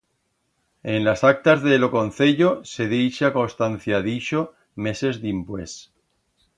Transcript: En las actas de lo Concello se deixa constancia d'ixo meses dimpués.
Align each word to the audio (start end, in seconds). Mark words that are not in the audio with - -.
En 0.81 1.03
las 1.03 1.23
actas 1.23 1.61
de 1.61 1.77
lo 1.77 1.89
Concello 1.97 2.49
se 2.71 2.85
deixa 2.95 3.33
constancia 3.39 4.01
d'ixo 4.07 4.43
meses 4.89 5.25
dimpués. 5.27 5.81